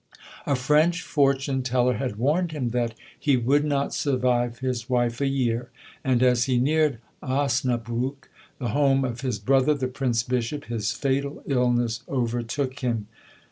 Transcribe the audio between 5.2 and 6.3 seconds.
a year"; and,